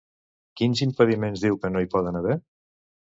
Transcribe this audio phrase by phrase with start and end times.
[0.61, 2.39] Quins impediments diu que no hi poden haver?